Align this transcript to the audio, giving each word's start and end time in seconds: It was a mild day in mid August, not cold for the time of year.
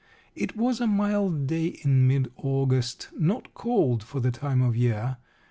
It 0.35 0.55
was 0.57 0.81
a 0.81 0.87
mild 0.87 1.45
day 1.45 1.67
in 1.83 2.07
mid 2.07 2.31
August, 2.37 3.09
not 3.19 3.53
cold 3.53 4.01
for 4.03 4.19
the 4.19 4.31
time 4.31 4.63
of 4.63 4.75
year. 4.75 5.17